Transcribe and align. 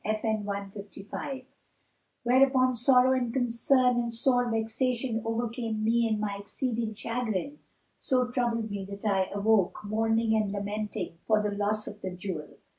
[FN#155] 0.03 1.45
Whereupon 2.23 2.75
sorrow 2.75 3.11
and 3.15 3.31
concern 3.31 3.97
and 3.99 4.11
sore 4.11 4.49
vexation 4.49 5.21
overcame 5.23 5.83
me 5.83 6.07
and 6.07 6.19
my 6.19 6.37
exceeding 6.41 6.95
chagrin 6.95 7.59
so 7.99 8.25
troubled 8.29 8.71
me 8.71 8.83
that 8.89 9.05
I 9.05 9.25
awoke, 9.31 9.81
mourning 9.83 10.33
and 10.35 10.51
lamenting 10.51 11.19
for 11.27 11.43
the 11.43 11.55
loss 11.55 11.85
of 11.85 12.01
the 12.01 12.09
jewel. 12.15 12.57